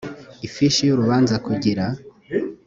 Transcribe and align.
ifishi 0.47 0.81
y 0.85 0.93
urubanza 0.95 1.35
kugira 1.45 1.85